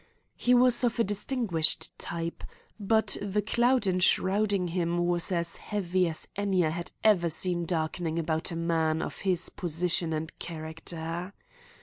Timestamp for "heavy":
5.57-6.09